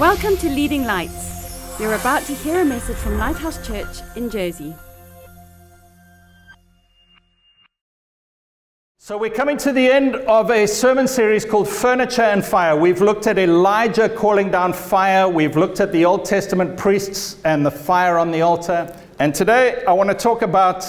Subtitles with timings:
[0.00, 1.78] Welcome to Leading Lights.
[1.78, 4.74] You're about to hear a message from Lighthouse Church in Jersey.
[8.96, 12.74] So, we're coming to the end of a sermon series called Furniture and Fire.
[12.74, 17.66] We've looked at Elijah calling down fire, we've looked at the Old Testament priests and
[17.66, 18.98] the fire on the altar.
[19.18, 20.82] And today I want to talk about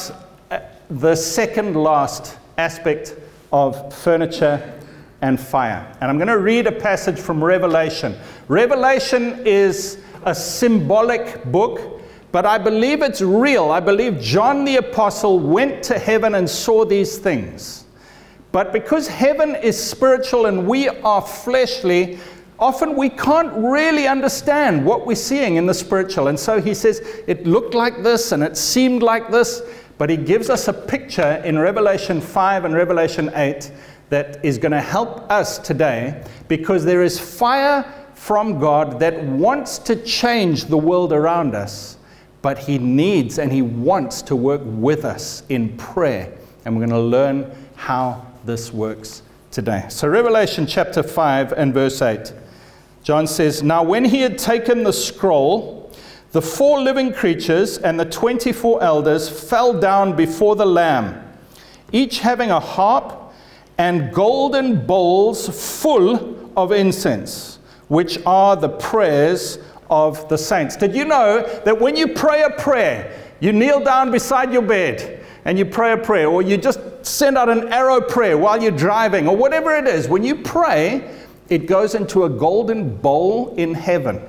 [0.52, 3.18] uh, the second last aspect
[3.52, 4.80] of furniture
[5.22, 5.86] and fire.
[6.02, 8.16] And I'm going to read a passage from Revelation.
[8.48, 13.72] Revelation is a symbolic book, but I believe it's real.
[13.72, 17.86] I believe John the Apostle went to heaven and saw these things.
[18.52, 22.20] But because heaven is spiritual and we are fleshly,
[22.60, 26.28] often we can't really understand what we're seeing in the spiritual.
[26.28, 29.62] And so he says, it looked like this and it seemed like this,
[29.98, 33.72] but he gives us a picture in Revelation 5 and Revelation 8
[34.10, 37.86] that is going to help us today because there is fire
[38.22, 41.98] from God that wants to change the world around us,
[42.44, 46.32] but He needs and He wants to work with us in prayer.
[46.64, 49.86] And we're going to learn how this works today.
[49.90, 52.32] So, Revelation chapter 5 and verse 8,
[53.02, 55.92] John says, Now when he had taken the scroll,
[56.32, 61.28] the four living creatures and the 24 elders fell down before the Lamb,
[61.92, 63.34] each having a harp
[63.80, 67.51] and golden bowls full of incense,
[67.92, 69.60] which are the prayers
[69.90, 70.78] of the saints.
[70.78, 75.22] Did you know that when you pray a prayer, you kneel down beside your bed
[75.44, 78.72] and you pray a prayer, or you just send out an arrow prayer while you're
[78.72, 81.14] driving, or whatever it is, when you pray,
[81.50, 84.22] it goes into a golden bowl in heaven.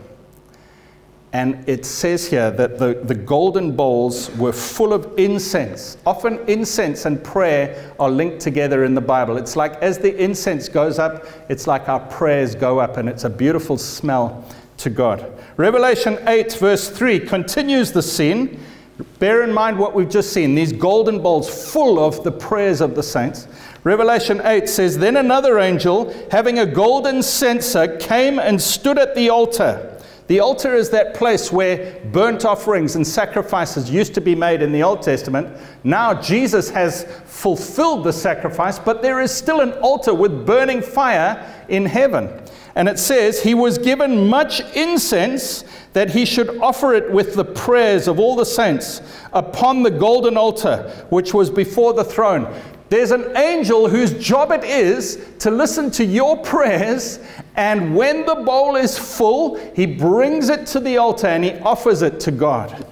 [1.34, 5.96] And it says here that the, the golden bowls were full of incense.
[6.04, 9.38] Often, incense and prayer are linked together in the Bible.
[9.38, 13.24] It's like as the incense goes up, it's like our prayers go up, and it's
[13.24, 14.46] a beautiful smell
[14.78, 15.32] to God.
[15.56, 18.60] Revelation 8, verse 3 continues the scene.
[19.18, 22.94] Bear in mind what we've just seen these golden bowls full of the prayers of
[22.94, 23.48] the saints.
[23.84, 29.30] Revelation 8 says, Then another angel, having a golden censer, came and stood at the
[29.30, 29.91] altar.
[30.32, 34.72] The altar is that place where burnt offerings and sacrifices used to be made in
[34.72, 35.54] the Old Testament.
[35.84, 41.46] Now Jesus has fulfilled the sacrifice, but there is still an altar with burning fire
[41.68, 42.30] in heaven.
[42.76, 47.44] And it says, He was given much incense that he should offer it with the
[47.44, 49.02] prayers of all the saints
[49.34, 52.58] upon the golden altar which was before the throne.
[52.92, 57.20] There's an angel whose job it is to listen to your prayers,
[57.56, 62.02] and when the bowl is full, he brings it to the altar and he offers
[62.02, 62.86] it to God.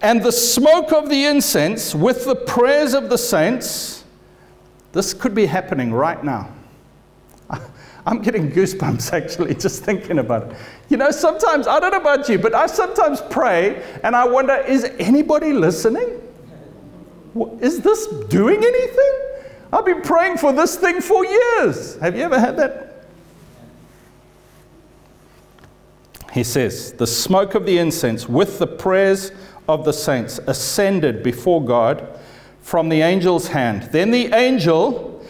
[0.00, 4.04] And the smoke of the incense with the prayers of the saints,
[4.92, 6.48] this could be happening right now.
[8.06, 10.56] I'm getting goosebumps actually just thinking about it.
[10.88, 14.54] You know, sometimes, I don't know about you, but I sometimes pray and I wonder
[14.66, 16.22] is anybody listening?
[17.60, 19.12] Is this doing anything?
[19.72, 21.96] I've been praying for this thing for years.
[21.96, 23.06] Have you ever had that?
[26.32, 29.32] He says, The smoke of the incense with the prayers
[29.68, 32.06] of the saints ascended before God
[32.60, 33.84] from the angel's hand.
[33.92, 35.24] Then the angel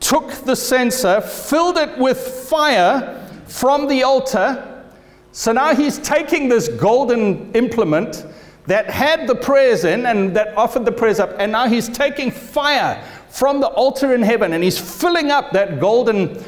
[0.00, 4.84] took the censer, filled it with fire from the altar.
[5.32, 8.24] So now he's taking this golden implement
[8.70, 11.34] that had the prayers in and that offered the prayers up.
[11.40, 15.80] And now he's taking fire from the altar in heaven and he's filling up that
[15.80, 16.40] golden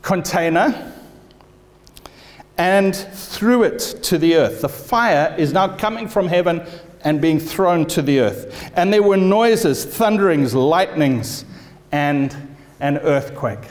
[0.00, 0.94] container
[2.56, 4.60] and threw it to the earth.
[4.60, 6.64] The fire is now coming from heaven
[7.02, 8.70] and being thrown to the earth.
[8.76, 11.44] And there were noises, thunderings, lightnings,
[11.90, 13.66] and an earthquake.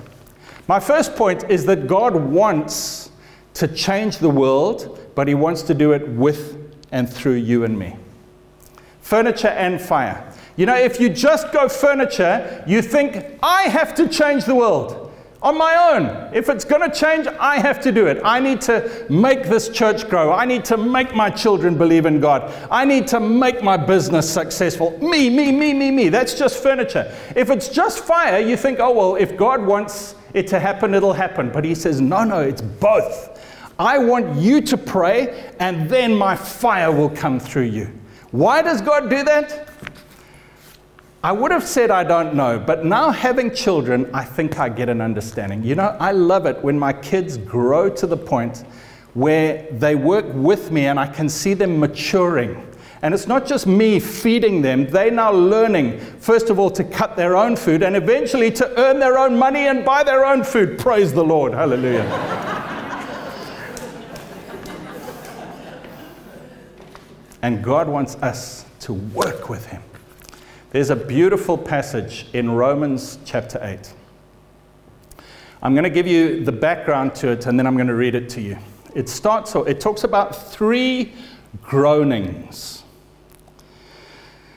[0.67, 3.11] My first point is that God wants
[3.53, 6.58] to change the world, but he wants to do it with
[6.91, 7.95] and through you and me.
[9.01, 10.31] Furniture and fire.
[10.55, 15.09] You know, if you just go furniture, you think, I have to change the world
[15.41, 16.33] on my own.
[16.33, 18.21] If it's going to change, I have to do it.
[18.25, 20.33] I need to make this church grow.
[20.33, 22.53] I need to make my children believe in God.
[22.69, 24.97] I need to make my business successful.
[25.01, 26.09] Me, me, me, me, me.
[26.09, 27.15] That's just furniture.
[27.35, 31.13] If it's just fire, you think, oh, well, if God wants it to happen, it'll
[31.13, 31.51] happen.
[31.51, 33.38] But He says, no, no, it's both.
[33.79, 37.89] I want you to pray, and then my fire will come through you.
[38.31, 39.69] Why does God do that?
[41.23, 44.89] I would have said I don't know, but now having children, I think I get
[44.89, 45.63] an understanding.
[45.63, 48.65] You know, I love it when my kids grow to the point
[49.13, 52.65] where they work with me and I can see them maturing.
[53.01, 57.15] And it's not just me feeding them, they're now learning, first of all, to cut
[57.15, 60.79] their own food and eventually to earn their own money and buy their own food.
[60.79, 61.53] Praise the Lord.
[61.53, 62.38] Hallelujah.
[67.41, 69.81] And God wants us to work with Him.
[70.71, 73.93] There's a beautiful passage in Romans chapter 8.
[75.61, 78.15] I'm going to give you the background to it and then I'm going to read
[78.15, 78.57] it to you.
[78.95, 81.13] It starts, it talks about three
[81.61, 82.83] groanings.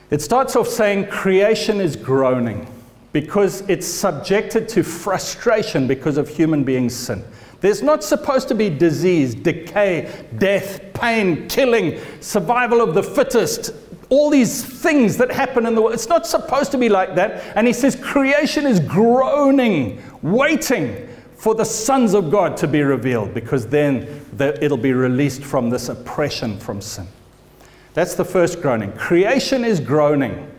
[0.09, 2.67] It starts off saying creation is groaning
[3.11, 7.23] because it's subjected to frustration because of human beings' sin.
[7.63, 13.73] There's not supposed to be disease, decay, death, pain, killing, survival of the fittest,
[14.09, 15.93] all these things that happen in the world.
[15.93, 17.41] It's not supposed to be like that.
[17.55, 21.07] And he says creation is groaning, waiting
[21.37, 25.87] for the sons of God to be revealed because then it'll be released from this
[25.87, 27.07] oppression from sin.
[27.93, 28.91] That's the first groaning.
[28.91, 30.51] Creation is groaning.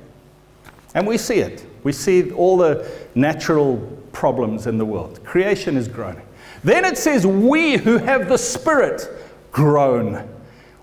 [0.95, 1.67] And we see it.
[1.83, 3.77] We see all the natural
[4.13, 5.23] problems in the world.
[5.23, 6.25] Creation is groaning.
[6.65, 9.07] Then it says, We who have the Spirit
[9.53, 10.29] groan.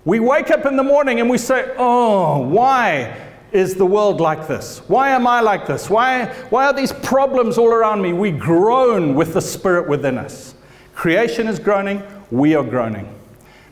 [0.04, 3.16] We wake up in the morning and we say, Oh, why
[3.50, 4.78] is the world like this?
[4.88, 5.90] Why am I like this?
[5.90, 8.12] Why, why are these problems all around me?
[8.12, 10.54] We groan with the Spirit within us.
[10.94, 13.12] Creation is groaning, we are groaning.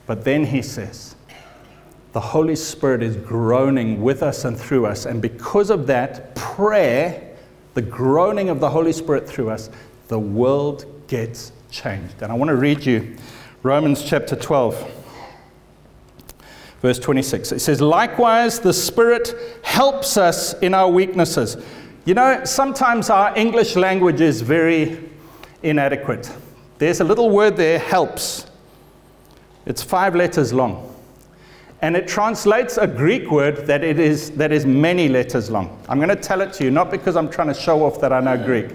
[0.06, 1.14] But then he says,
[2.12, 5.06] the Holy Spirit is groaning with us and through us.
[5.06, 7.36] And because of that, prayer,
[7.74, 9.70] the groaning of the Holy Spirit through us,
[10.08, 12.20] the world gets changed.
[12.20, 13.17] And I want to read you
[13.62, 15.05] Romans chapter 12,
[16.82, 17.52] verse 26.
[17.52, 21.56] It says, Likewise, the Spirit helps us in our weaknesses.
[22.05, 25.11] You know, sometimes our English language is very
[25.62, 26.31] inadequate.
[26.78, 28.46] There's a little word there, helps.
[29.66, 30.87] It's five letters long.
[31.82, 35.82] And it translates a Greek word that, it is, that is many letters long.
[35.88, 38.12] I'm going to tell it to you, not because I'm trying to show off that
[38.12, 38.70] I know Greek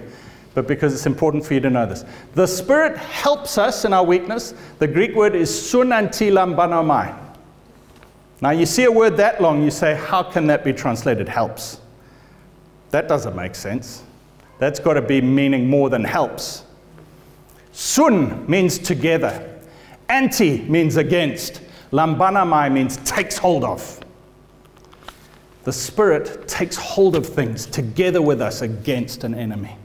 [0.55, 2.05] but because it's important for you to know this.
[2.33, 4.55] The Spirit helps us in our weakness.
[4.79, 7.23] The Greek word is sunantilambanomai.
[8.41, 11.79] Now, you see a word that long, you say, how can that be translated helps?
[12.91, 14.03] That doesn't make sense.
[14.57, 16.63] That's got to be meaning more than helps.
[17.73, 19.59] Sun means together,
[20.07, 21.61] anti means against,
[21.91, 23.99] lambanomai means takes hold of.
[25.65, 29.75] The Spirit takes hold of things together with us against an enemy.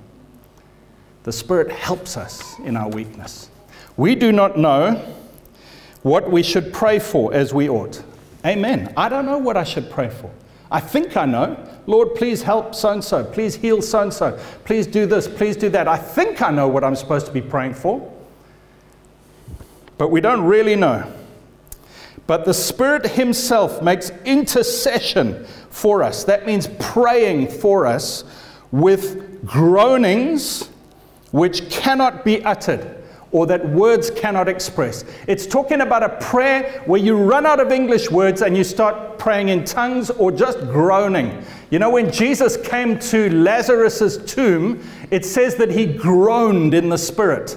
[1.24, 3.50] The Spirit helps us in our weakness.
[3.96, 5.14] We do not know
[6.02, 8.02] what we should pray for as we ought.
[8.46, 8.92] Amen.
[8.96, 10.30] I don't know what I should pray for.
[10.70, 11.58] I think I know.
[11.86, 13.24] Lord, please help so and so.
[13.24, 14.38] Please heal so and so.
[14.64, 15.28] Please do this.
[15.28, 15.88] Please do that.
[15.88, 18.10] I think I know what I'm supposed to be praying for.
[19.98, 21.12] But we don't really know.
[22.26, 26.24] But the Spirit Himself makes intercession for us.
[26.24, 28.24] That means praying for us
[28.70, 30.70] with groanings
[31.30, 32.96] which cannot be uttered
[33.32, 35.04] or that words cannot express.
[35.28, 39.18] It's talking about a prayer where you run out of English words and you start
[39.18, 41.44] praying in tongues or just groaning.
[41.70, 46.98] You know, when Jesus came to Lazarus's tomb, it says that he groaned in the
[46.98, 47.56] spirit.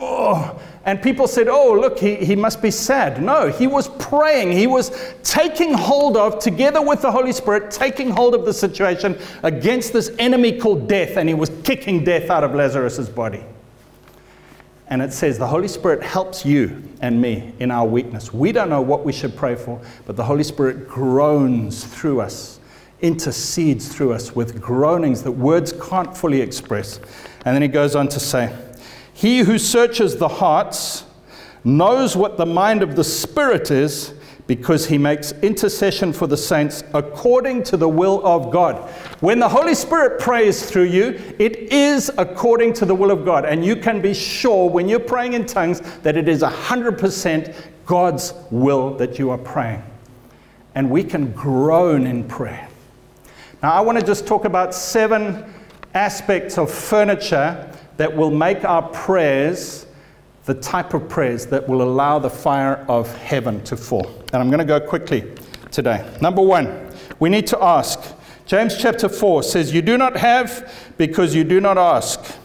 [0.00, 3.22] Oh, and people said, oh, look, he, he must be sad.
[3.22, 4.52] No, he was praying.
[4.52, 9.18] He was taking hold of, together with the Holy Spirit, taking hold of the situation
[9.42, 13.44] against this enemy called death, and he was kicking death out of Lazarus' body.
[14.86, 18.32] And it says the Holy Spirit helps you and me in our weakness.
[18.32, 22.58] We don't know what we should pray for, but the Holy Spirit groans through us,
[23.02, 26.98] intercedes through us with groanings that words can't fully express.
[27.44, 28.54] And then he goes on to say,
[29.20, 31.04] he who searches the hearts
[31.62, 34.14] knows what the mind of the Spirit is
[34.46, 38.76] because he makes intercession for the saints according to the will of God.
[39.20, 43.44] When the Holy Spirit prays through you, it is according to the will of God.
[43.44, 48.32] And you can be sure when you're praying in tongues that it is 100% God's
[48.50, 49.82] will that you are praying.
[50.74, 52.70] And we can groan in prayer.
[53.62, 55.44] Now, I want to just talk about seven
[55.92, 57.69] aspects of furniture
[58.00, 59.84] that will make our prayers
[60.46, 64.06] the type of prayers that will allow the fire of heaven to fall.
[64.32, 65.30] And I'm going to go quickly
[65.70, 66.10] today.
[66.18, 68.00] Number one, we need to ask.
[68.46, 72.38] James chapter 4 says, You do not have because you do not ask.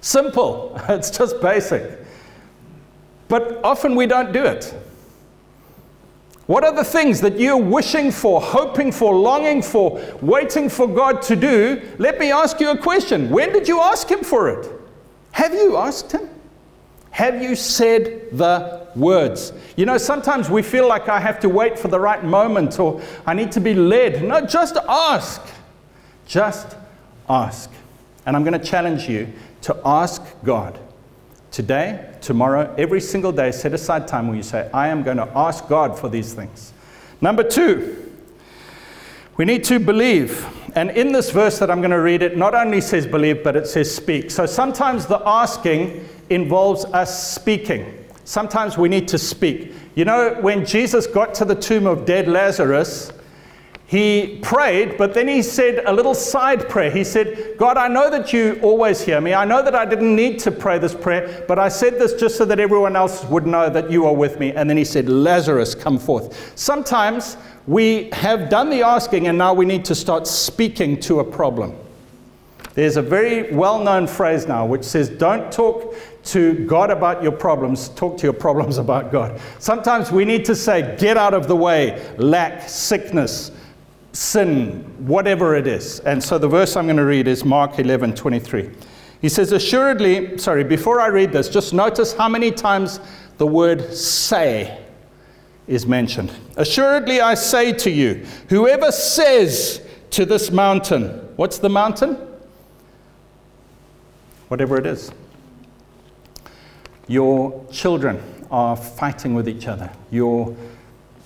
[0.00, 1.96] Simple, it's just basic.
[3.28, 4.74] But often we don't do it.
[6.46, 11.20] What are the things that you're wishing for, hoping for, longing for, waiting for God
[11.22, 11.82] to do?
[11.98, 13.30] Let me ask you a question.
[13.30, 14.70] When did you ask Him for it?
[15.32, 16.30] Have you asked Him?
[17.10, 19.52] Have you said the words?
[19.76, 23.00] You know, sometimes we feel like I have to wait for the right moment or
[23.26, 24.22] I need to be led.
[24.22, 25.42] No, just ask.
[26.26, 26.76] Just
[27.28, 27.70] ask.
[28.24, 30.78] And I'm going to challenge you to ask God
[31.50, 35.28] Today, tomorrow, every single day, set aside time where you say, I am going to
[35.36, 36.72] ask God for these things.
[37.20, 38.12] Number two,
[39.36, 40.46] we need to believe.
[40.74, 43.56] And in this verse that I'm going to read, it not only says believe, but
[43.56, 44.30] it says speak.
[44.30, 48.04] So sometimes the asking involves us speaking.
[48.24, 49.72] Sometimes we need to speak.
[49.94, 53.12] You know, when Jesus got to the tomb of dead Lazarus,
[53.88, 56.90] he prayed, but then he said a little side prayer.
[56.90, 59.32] He said, God, I know that you always hear me.
[59.32, 62.36] I know that I didn't need to pray this prayer, but I said this just
[62.36, 64.50] so that everyone else would know that you are with me.
[64.52, 66.58] And then he said, Lazarus, come forth.
[66.58, 67.36] Sometimes
[67.68, 71.76] we have done the asking and now we need to start speaking to a problem.
[72.74, 77.32] There's a very well known phrase now which says, Don't talk to God about your
[77.32, 79.40] problems, talk to your problems about God.
[79.60, 83.52] Sometimes we need to say, Get out of the way, lack, sickness
[84.16, 86.00] sin, whatever it is.
[86.00, 88.70] And so the verse I'm going to read is Mark 11 23.
[89.20, 92.98] He says, Assuredly, sorry, before I read this, just notice how many times
[93.38, 94.82] the word say
[95.66, 96.32] is mentioned.
[96.56, 102.16] Assuredly, I say to you, whoever says to this mountain, what's the mountain?
[104.48, 105.10] Whatever it is.
[107.08, 109.90] Your children are fighting with each other.
[110.10, 110.56] Your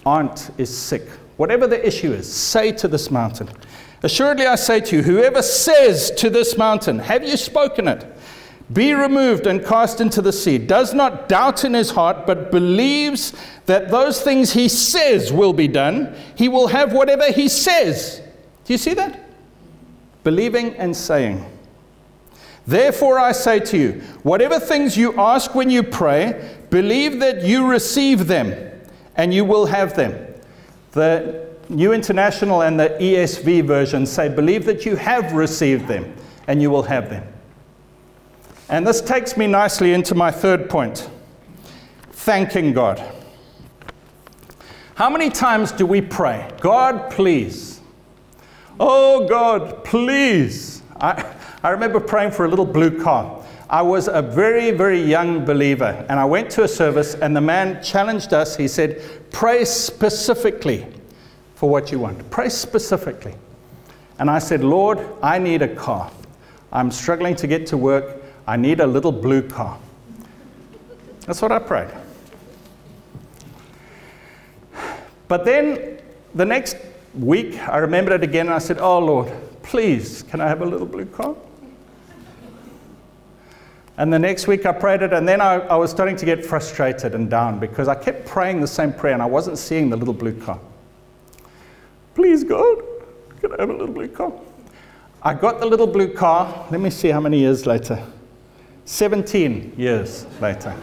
[0.05, 1.07] aunt is sick.
[1.41, 3.49] Whatever the issue is, say to this mountain.
[4.03, 8.05] Assuredly, I say to you, whoever says to this mountain, Have you spoken it?
[8.71, 13.33] Be removed and cast into the sea, does not doubt in his heart, but believes
[13.65, 18.21] that those things he says will be done, he will have whatever he says.
[18.67, 19.19] Do you see that?
[20.25, 21.43] Believing and saying.
[22.67, 23.93] Therefore, I say to you,
[24.25, 28.53] whatever things you ask when you pray, believe that you receive them,
[29.17, 30.27] and you will have them.
[30.93, 36.15] The New International and the ESV version say, Believe that you have received them
[36.47, 37.27] and you will have them.
[38.69, 41.09] And this takes me nicely into my third point
[42.13, 43.03] thanking God.
[44.95, 47.81] How many times do we pray, God, please?
[48.79, 50.83] Oh, God, please.
[51.01, 53.40] I, I remember praying for a little blue car.
[53.71, 57.41] I was a very, very young believer, and I went to a service, and the
[57.41, 58.57] man challenged us.
[58.57, 59.01] He said,
[59.31, 60.89] Pray specifically
[61.55, 62.29] for what you want.
[62.31, 63.33] Pray specifically.
[64.19, 66.11] And I said, Lord, I need a car.
[66.73, 68.21] I'm struggling to get to work.
[68.45, 69.79] I need a little blue car.
[71.27, 71.91] That's what I prayed.
[75.29, 76.01] But then
[76.35, 76.77] the next
[77.15, 80.67] week, I remembered it again and I said, Oh Lord, please, can I have a
[80.67, 81.37] little blue car?
[84.01, 86.43] And the next week I prayed it, and then I, I, was starting to get
[86.43, 89.97] frustrated and down because I kept praying the same prayer and I wasn't seeing the
[89.99, 90.59] little blue car.
[92.15, 92.79] Please, God,
[93.43, 94.33] can I have a little blue car?
[95.23, 96.67] I got the little blue car.
[96.71, 98.03] Let me see how many years later.
[98.87, 100.75] 17 years later.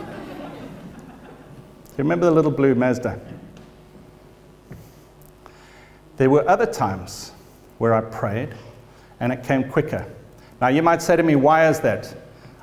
[1.98, 3.20] you remember the little blue Mazda?
[6.18, 7.32] There were other times
[7.80, 8.54] where I prayed
[9.20, 10.06] and it came quicker.
[10.62, 12.14] Now, you might say to me, why is that?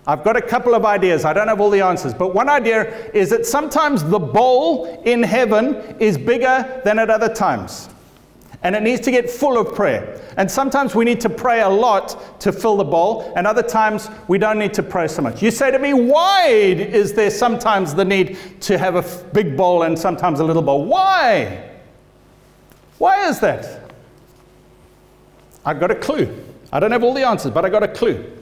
[0.07, 1.25] I've got a couple of ideas.
[1.25, 2.13] I don't have all the answers.
[2.13, 7.33] But one idea is that sometimes the bowl in heaven is bigger than at other
[7.33, 7.89] times.
[8.63, 10.21] And it needs to get full of prayer.
[10.37, 14.09] And sometimes we need to pray a lot to fill the bowl, and other times
[14.27, 15.43] we don't need to pray so much.
[15.43, 19.83] You say to me, why is there sometimes the need to have a big bowl
[19.83, 20.87] and sometimes a little bowl?
[20.87, 21.71] Why?
[22.99, 23.91] Why is that?
[25.65, 26.35] I've got a clue.
[26.73, 28.34] I don't have all the answers, but I've got a clue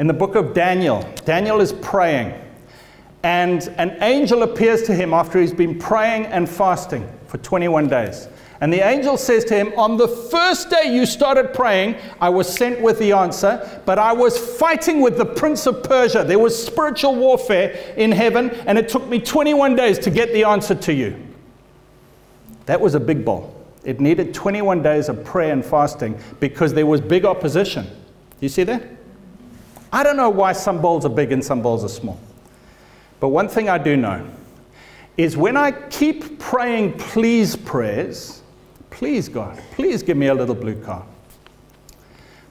[0.00, 1.06] in the book of Daniel.
[1.26, 2.32] Daniel is praying,
[3.22, 8.26] and an angel appears to him after he's been praying and fasting for 21 days.
[8.62, 12.48] And the angel says to him, On the first day you started praying, I was
[12.48, 16.24] sent with the answer, but I was fighting with the prince of Persia.
[16.24, 20.44] There was spiritual warfare in heaven, and it took me 21 days to get the
[20.44, 21.14] answer to you.
[22.64, 23.54] That was a big bowl.
[23.84, 27.84] It needed 21 days of prayer and fasting because there was big opposition.
[27.84, 27.92] Do
[28.40, 28.99] you see that?
[29.92, 32.18] I don't know why some bowls are big and some bowls are small.
[33.18, 34.26] But one thing I do know
[35.16, 38.42] is when I keep praying please prayers,
[38.90, 41.04] please God, please give me a little blue car.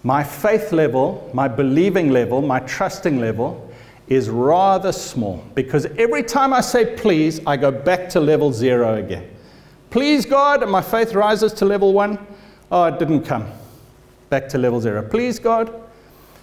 [0.03, 3.72] My faith level, my believing level, my trusting level
[4.08, 8.96] is rather small because every time I say please, I go back to level zero
[8.96, 9.29] again.
[9.89, 12.19] Please God, and my faith rises to level one.
[12.72, 13.48] Oh, it didn't come.
[14.29, 15.01] Back to level zero.
[15.01, 15.74] Please God,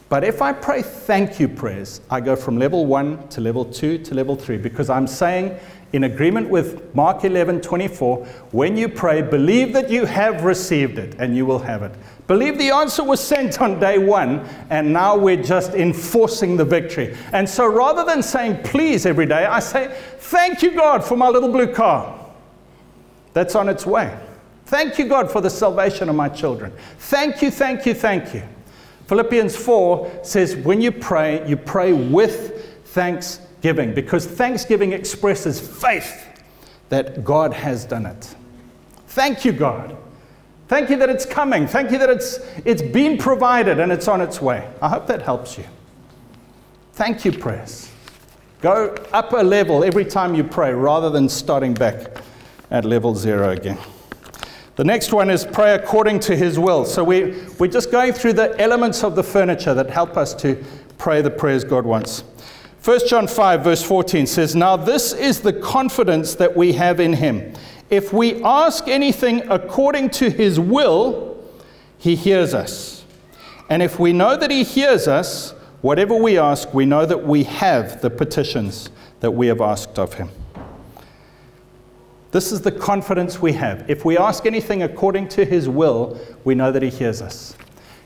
[0.09, 3.99] but if I pray thank you prayers, I go from level one to level two
[3.99, 5.59] to level three because I'm saying,
[5.93, 11.17] in agreement with Mark 11 24, when you pray, believe that you have received it
[11.19, 11.93] and you will have it.
[12.27, 17.17] Believe the answer was sent on day one and now we're just enforcing the victory.
[17.33, 21.29] And so rather than saying please every day, I say, thank you, God, for my
[21.29, 22.15] little blue car.
[23.33, 24.17] that's on its way.
[24.67, 26.73] Thank you, God, for the salvation of my children.
[26.99, 28.43] Thank you, thank you, thank you.
[29.07, 36.27] Philippians 4 says, when you pray, you pray with thanksgiving because thanksgiving expresses faith
[36.89, 38.35] that God has done it.
[39.09, 39.97] Thank you, God.
[40.69, 41.67] Thank you that it's coming.
[41.69, 44.69] Thank you that it's, it's been provided and it's on its way.
[44.83, 45.65] I hope that helps you.
[46.95, 47.91] Thank you, prayers.
[48.61, 52.23] Go up a level every time you pray rather than starting back
[52.71, 53.79] at level zero again.
[54.77, 56.85] The next one is pray according to his will.
[56.85, 60.63] So we, we're just going through the elements of the furniture that help us to
[60.99, 62.25] pray the prayers God wants.
[62.85, 67.15] 1 John 5, verse 14 says, Now this is the confidence that we have in
[67.15, 67.55] him.
[67.89, 71.43] If we ask anything according to his will,
[71.99, 73.05] he hears us.
[73.71, 77.45] And if we know that he hears us, whatever we ask, we know that we
[77.45, 78.91] have the petitions
[79.21, 80.29] that we have asked of him.
[82.37, 83.89] This is the confidence we have.
[83.89, 87.57] If we ask anything according to his will, we know that he hears us.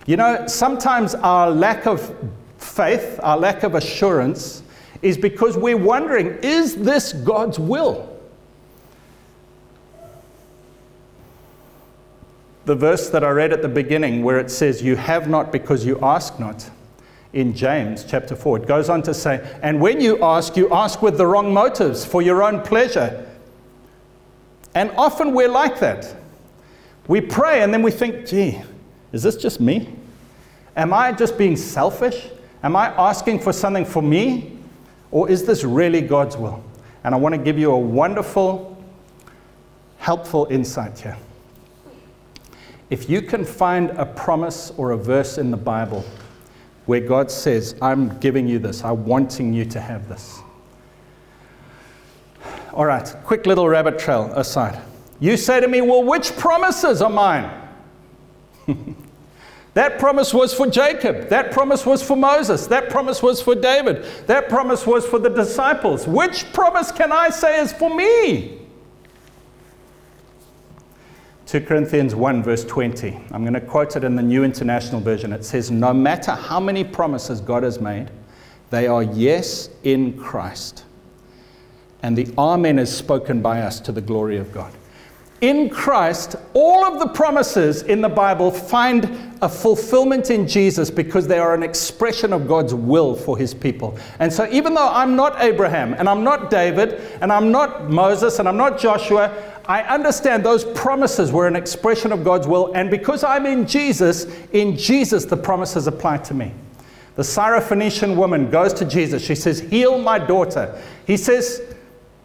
[0.06, 2.14] You know, sometimes our lack of
[2.56, 4.62] faith, our lack of assurance,
[5.02, 8.08] is because we're wondering is this God's will?
[12.66, 15.84] The verse that I read at the beginning, where it says, You have not because
[15.84, 16.70] you ask not,
[17.32, 21.02] in James chapter 4, it goes on to say, And when you ask, you ask
[21.02, 23.26] with the wrong motives for your own pleasure
[24.80, 26.16] and often we're like that.
[27.06, 28.62] We pray and then we think, gee,
[29.12, 29.90] is this just me?
[30.75, 32.28] Am I just being selfish?
[32.62, 34.56] Am I asking for something for me?
[35.10, 36.64] Or is this really God's will?
[37.04, 38.82] And I want to give you a wonderful,
[39.99, 41.18] helpful insight here.
[42.88, 46.06] If you can find a promise or a verse in the Bible
[46.87, 50.40] where God says, I'm giving you this, I'm wanting you to have this,
[52.73, 54.80] all right, quick little rabbit trail aside.
[55.19, 57.50] You say to me, Well, which promises are mine?
[59.75, 61.28] that promise was for Jacob.
[61.28, 62.67] That promise was for Moses.
[62.67, 64.04] That promise was for David.
[64.26, 66.06] That promise was for the disciples.
[66.06, 68.56] Which promise can I say is for me?
[71.47, 73.19] 2 Corinthians 1, verse 20.
[73.33, 75.33] I'm going to quote it in the New International Version.
[75.33, 78.09] It says, No matter how many promises God has made,
[78.71, 80.85] they are yes in Christ
[82.02, 84.73] and the Amen is spoken by us to the glory of God.
[85.41, 91.26] In Christ, all of the promises in the Bible find a fulfillment in Jesus because
[91.26, 93.99] they are an expression of God's will for his people.
[94.19, 98.39] And so, even though I'm not Abraham, and I'm not David, and I'm not Moses,
[98.39, 99.32] and I'm not Joshua,
[99.65, 102.75] I understand those promises were an expression of God's will.
[102.75, 106.52] And because I'm in Jesus, in Jesus, the promises apply to me.
[107.17, 109.25] The Syrophoenician woman goes to Jesus.
[109.25, 110.78] She says, Heal my daughter.
[111.06, 111.63] He says,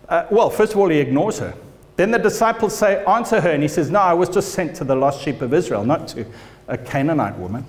[0.10, 1.54] uh, well, first of all, he ignores her.
[1.96, 3.52] Then the disciples say, Answer her.
[3.52, 6.08] And he says, No, I was just sent to the lost sheep of Israel, not
[6.10, 6.26] to
[6.68, 7.66] a Canaanite woman.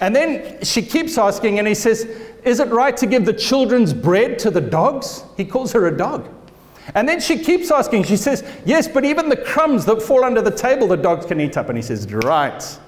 [0.00, 2.04] And then she keeps asking, and he says,
[2.44, 5.24] Is it right to give the children's bread to the dogs?
[5.36, 6.28] He calls her a dog.
[6.94, 10.40] And then she keeps asking, she says, Yes, but even the crumbs that fall under
[10.40, 11.68] the table, the dogs can eat up.
[11.68, 12.78] And he says, Right.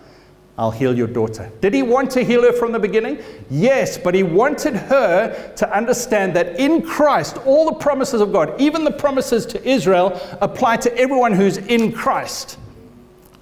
[0.61, 1.51] I'll heal your daughter.
[1.63, 3.19] Did he want to heal her from the beginning?
[3.49, 8.61] Yes, but he wanted her to understand that in Christ, all the promises of God,
[8.61, 12.59] even the promises to Israel, apply to everyone who's in Christ.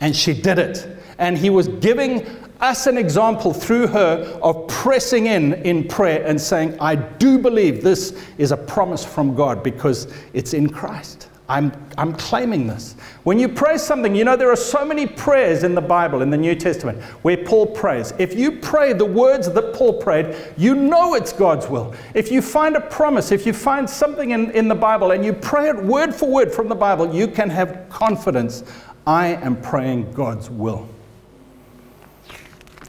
[0.01, 0.87] And she did it.
[1.19, 2.25] And he was giving
[2.61, 7.83] us an example through her of pressing in in prayer and saying, I do believe
[7.83, 11.28] this is a promise from God because it's in Christ.
[11.51, 12.95] I'm, I'm claiming this.
[13.25, 16.29] When you pray something, you know, there are so many prayers in the Bible, in
[16.29, 18.13] the New Testament, where Paul prays.
[18.19, 21.95] If you pray the words that Paul prayed, you know it's God's will.
[22.13, 25.33] If you find a promise, if you find something in, in the Bible and you
[25.33, 28.63] pray it word for word from the Bible, you can have confidence.
[29.07, 30.87] I am praying God's will.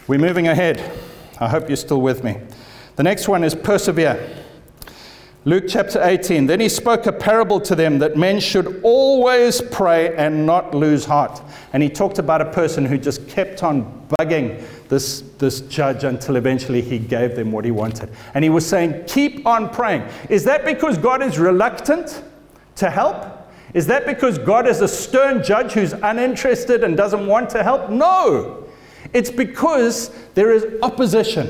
[0.08, 0.82] We're moving ahead.
[1.40, 2.38] I hope you're still with me.
[2.98, 4.39] The next one is persevere.
[5.50, 6.46] Luke chapter 18.
[6.46, 11.06] Then he spoke a parable to them that men should always pray and not lose
[11.06, 11.42] heart.
[11.74, 16.36] And he talked about a person who just kept on bugging this, this judge until
[16.36, 18.12] eventually he gave them what he wanted.
[18.36, 20.08] And he was saying, Keep on praying.
[20.30, 22.22] Is that because God is reluctant
[22.76, 23.50] to help?
[23.74, 27.90] Is that because God is a stern judge who's uninterested and doesn't want to help?
[27.90, 28.68] No.
[29.14, 31.50] It's because there is opposition.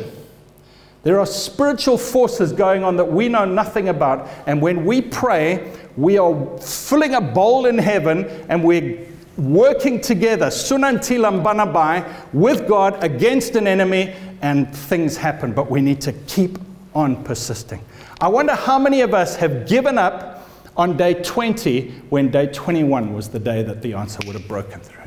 [1.04, 4.28] There are spiritual forces going on that we know nothing about.
[4.46, 9.06] And when we pray, we are filling a bowl in heaven and we're
[9.38, 15.54] working together, sunantilambanomai, with God against an enemy, and things happen.
[15.54, 16.60] But we need to keep
[16.94, 17.82] on persisting.
[18.20, 23.14] I wonder how many of us have given up on day 20 when day 21
[23.14, 25.04] was the day that the answer would have broken through.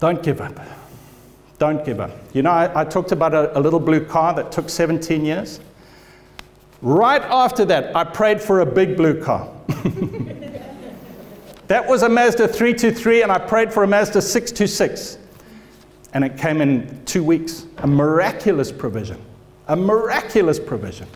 [0.00, 0.58] Don't give up.
[1.62, 2.10] Don't give up.
[2.32, 5.60] You know, I, I talked about a, a little blue car that took 17 years.
[6.80, 9.48] Right after that, I prayed for a big blue car.
[11.68, 15.18] that was a Mazda 323, and I prayed for a Mazda 626.
[16.14, 17.64] And it came in two weeks.
[17.78, 19.20] A miraculous provision.
[19.68, 21.06] A miraculous provision.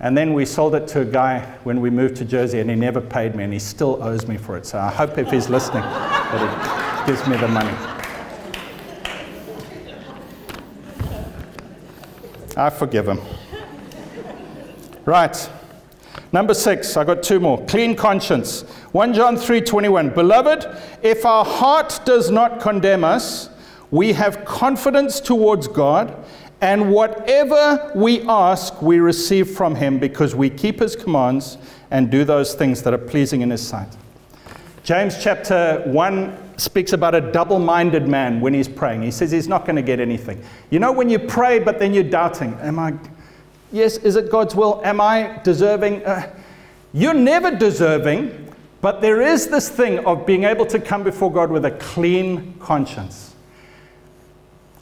[0.00, 2.74] And then we sold it to a guy when we moved to Jersey, and he
[2.74, 4.66] never paid me, and he still owes me for it.
[4.66, 7.95] So I hope if he's listening that he gives me the money.
[12.56, 13.20] I forgive him.
[15.04, 15.50] Right.
[16.32, 17.64] Number six, I got two more.
[17.66, 18.62] Clean conscience.
[18.92, 20.14] 1 John 3:21.
[20.14, 20.66] Beloved,
[21.02, 23.50] if our heart does not condemn us,
[23.90, 26.14] we have confidence towards God,
[26.60, 31.58] and whatever we ask, we receive from him because we keep his commands
[31.90, 33.88] and do those things that are pleasing in his sight.
[34.82, 39.02] James chapter 1 speaks about a double minded man when he's praying.
[39.02, 40.42] He says he's not going to get anything.
[40.70, 42.94] You know, when you pray, but then you're doubting, am I,
[43.72, 44.80] yes, is it God's will?
[44.84, 46.04] Am I deserving?
[46.04, 46.34] Uh,
[46.92, 51.50] you're never deserving, but there is this thing of being able to come before God
[51.50, 53.34] with a clean conscience.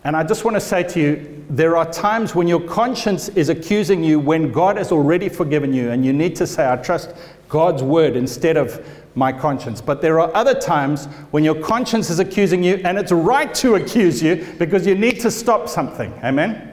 [0.05, 3.49] And I just want to say to you, there are times when your conscience is
[3.49, 7.15] accusing you when God has already forgiven you, and you need to say, I trust
[7.49, 9.81] God's word instead of my conscience.
[9.81, 13.77] But there are other times when your conscience is accusing you, and it's right to
[13.77, 16.13] accuse you because you need to stop something.
[16.25, 16.73] Amen?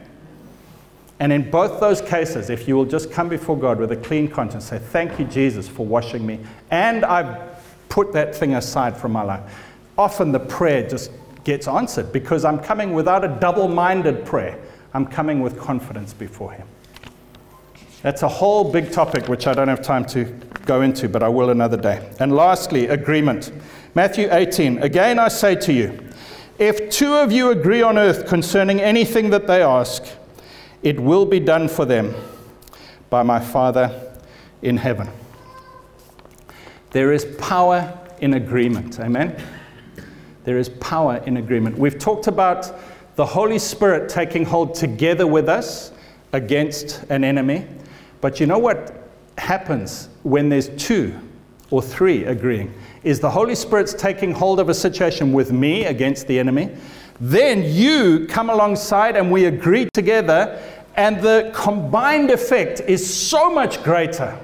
[1.19, 4.27] And in both those cases, if you will just come before God with a clean
[4.27, 6.39] conscience, say, Thank you, Jesus, for washing me,
[6.71, 9.41] and I've put that thing aside from my life.
[9.97, 11.11] Often the prayer just
[11.43, 14.59] gets answered because I'm coming without a double minded prayer.
[14.93, 16.67] I'm coming with confidence before Him.
[18.01, 20.25] That's a whole big topic which I don't have time to
[20.65, 22.09] go into, but I will another day.
[22.19, 23.51] And lastly, agreement.
[23.93, 24.81] Matthew 18.
[24.81, 25.99] Again, I say to you,
[26.57, 30.03] if two of you agree on earth concerning anything that they ask,
[30.83, 32.15] it will be done for them
[33.09, 34.13] by my Father
[34.61, 35.09] in heaven.
[36.91, 38.99] There is power in agreement.
[38.99, 39.41] Amen?
[40.43, 41.77] There is power in agreement.
[41.77, 42.71] We've talked about
[43.15, 45.91] the Holy Spirit taking hold together with us
[46.33, 47.67] against an enemy.
[48.21, 51.13] But you know what happens when there's two
[51.71, 52.73] or three agreeing?
[53.03, 56.69] Is the Holy Spirit's taking hold of a situation with me against the enemy.
[57.19, 60.61] Then you come alongside and we agree together,
[60.95, 64.37] and the combined effect is so much greater.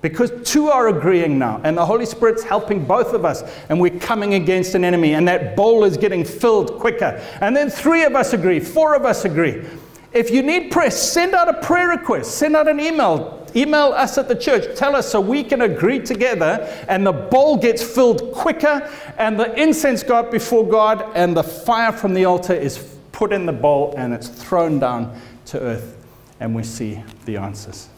[0.00, 3.98] Because two are agreeing now, and the Holy Spirit's helping both of us, and we're
[3.98, 7.20] coming against an enemy, and that bowl is getting filled quicker.
[7.40, 9.64] And then three of us agree, four of us agree.
[10.12, 14.16] If you need prayer, send out a prayer request, send out an email, email us
[14.16, 18.32] at the church, tell us so we can agree together, and the bowl gets filled
[18.32, 22.96] quicker, and the incense go up before God, and the fire from the altar is
[23.12, 25.96] put in the bowl, and it's thrown down to earth,
[26.40, 27.88] and we see the answers.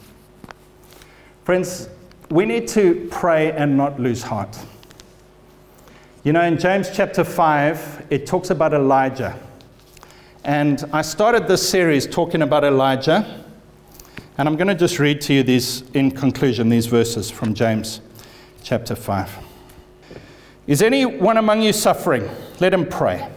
[1.44, 1.88] Friends,
[2.30, 4.58] we need to pray and not lose heart.
[6.22, 9.38] You know, in James chapter 5, it talks about Elijah.
[10.44, 13.44] And I started this series talking about Elijah.
[14.38, 18.00] And I'm going to just read to you these, in conclusion, these verses from James
[18.62, 19.38] chapter 5.
[20.66, 22.26] Is anyone among you suffering?
[22.58, 23.28] Let him pray.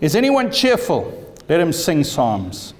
[0.00, 1.36] Is anyone cheerful?
[1.46, 2.72] Let him sing psalms.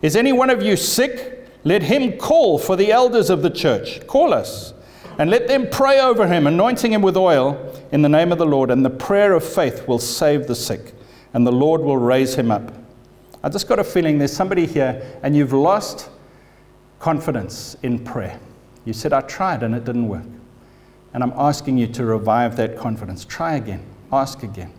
[0.00, 1.48] Is any one of you sick?
[1.64, 4.06] Let him call for the elders of the church.
[4.06, 4.72] Call us.
[5.18, 8.46] And let them pray over him, anointing him with oil in the name of the
[8.46, 8.70] Lord.
[8.70, 10.94] And the prayer of faith will save the sick
[11.32, 12.72] and the Lord will raise him up.
[13.42, 16.10] I just got a feeling there's somebody here and you've lost
[16.98, 18.38] confidence in prayer.
[18.84, 20.26] You said, I tried and it didn't work.
[21.14, 23.24] And I'm asking you to revive that confidence.
[23.24, 24.72] Try again, ask again.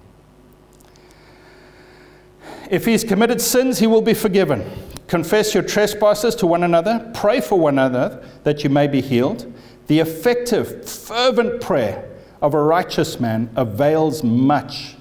[2.70, 4.70] If he's committed sins, he will be forgiven.
[5.08, 9.52] Confess your trespasses to one another, pray for one another that you may be healed.
[9.88, 12.08] The effective, fervent prayer
[12.42, 14.96] of a righteous man avails much.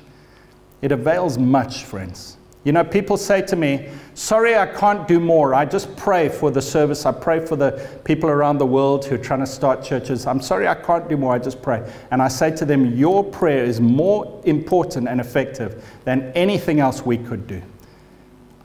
[0.82, 2.38] It avails much, friends.
[2.64, 5.54] You know, people say to me, Sorry, I can't do more.
[5.54, 7.06] I just pray for the service.
[7.06, 10.26] I pray for the people around the world who are trying to start churches.
[10.26, 11.32] I'm sorry, I can't do more.
[11.32, 11.88] I just pray.
[12.10, 17.06] And I say to them, Your prayer is more important and effective than anything else
[17.06, 17.62] we could do.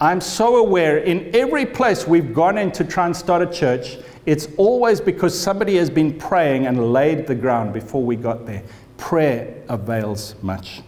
[0.02, 4.00] I'm so aware in every place we've gone in to try and start a church,
[4.26, 8.64] it's always because somebody has been praying and laid the ground before we got there.
[8.98, 10.82] Prayer avails much.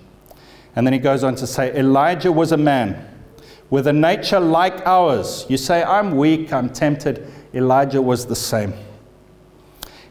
[0.75, 3.07] And then he goes on to say, Elijah was a man
[3.69, 5.45] with a nature like ours.
[5.49, 7.31] You say, I'm weak, I'm tempted.
[7.53, 8.73] Elijah was the same.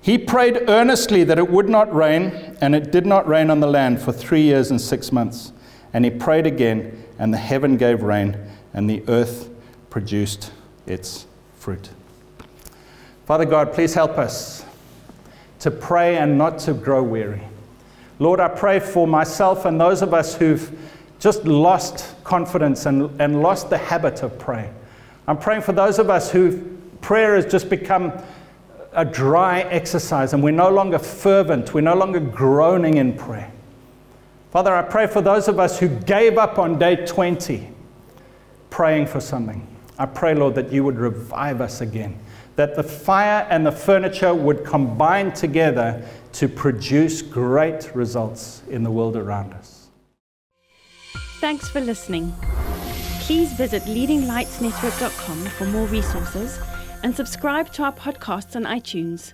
[0.01, 3.67] He prayed earnestly that it would not rain, and it did not rain on the
[3.67, 5.53] land for three years and six months.
[5.93, 8.37] And he prayed again, and the heaven gave rain,
[8.75, 9.49] and the earth
[9.89, 10.53] produced
[10.87, 11.89] its fruit.
[13.25, 14.67] Father God, please help us
[15.61, 17.43] to pray and not to grow weary.
[18.19, 20.71] Lord, I pray for myself and those of us who've
[21.19, 24.73] just lost confidence and, and lost the habit of praying.
[25.27, 26.61] I'm praying for those of us who
[27.01, 28.13] prayer has just become
[28.93, 33.51] a dry exercise and we're no longer fervent, we're no longer groaning in prayer.
[34.51, 37.69] Father, I pray for those of us who gave up on day 20
[38.71, 39.67] praying for something.
[39.99, 42.19] I pray, Lord, that you would revive us again,
[42.57, 48.91] that the fire and the furniture would combine together to produce great results in the
[48.91, 49.89] world around us.
[51.41, 52.33] Thanks for listening.
[53.21, 56.59] Please visit leadinglightsnetwork.com for more resources
[57.03, 59.33] and subscribe to our podcasts on iTunes.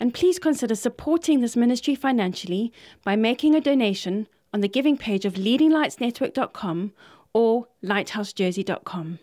[0.00, 2.72] And please consider supporting this ministry financially
[3.04, 6.92] by making a donation on the giving page of leadinglightsnetwork.com
[7.32, 9.18] or lighthousejersey.com.